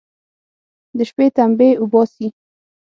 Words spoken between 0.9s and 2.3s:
د شپې تمبې اوباسي.